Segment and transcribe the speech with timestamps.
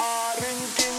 [0.00, 0.89] Arrange.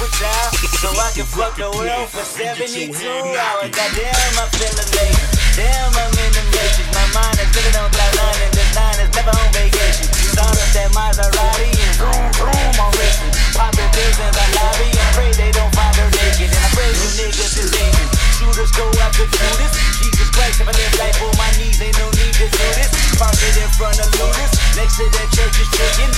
[0.00, 0.50] with y'all.
[0.80, 3.70] So I can fuck the world for 72 hours.
[3.70, 5.18] Goddamn, I'm feeling late.
[5.54, 6.88] Damn, I'm in the matrix.
[6.94, 10.06] My mind is living on cloud nine, and this nine is never on vacation.
[10.34, 13.32] Start up that Maserati and boom, boom, I'm racing.
[13.54, 16.50] Popping pills in the lobby, I pray they don't find her naked.
[16.50, 18.10] And I pray you niggas is aiming.
[18.34, 19.72] Shooters go after shooters.
[20.02, 22.90] Jesus Christ, if I live life on my knees, ain't no need to do this.
[23.14, 24.50] Park it in front of looters.
[24.74, 26.10] Next to that church is chicken.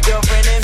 [0.00, 0.63] girlfriend and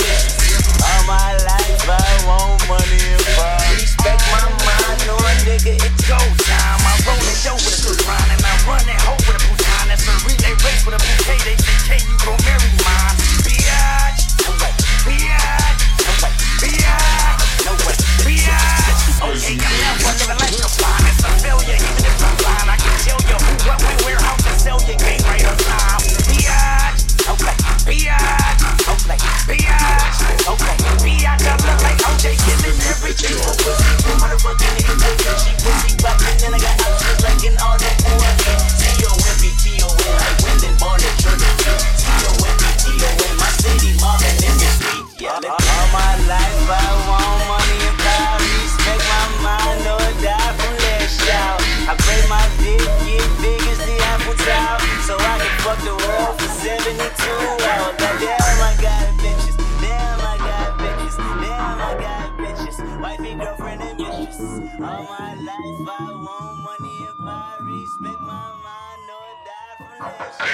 [70.38, 70.46] Let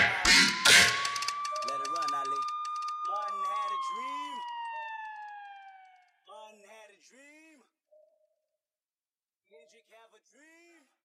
[1.85, 2.43] it run, Ali.
[3.13, 4.37] Martin had a dream.
[6.25, 7.61] Martin had a dream.
[9.45, 10.96] Kendrick have a dream.